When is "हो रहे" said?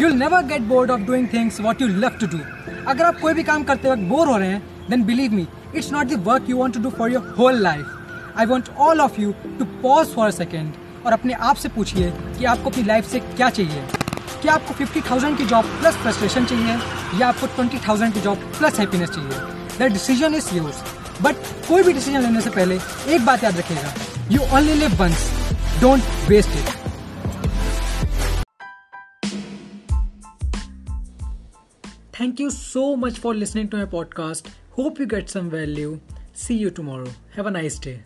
4.28-4.48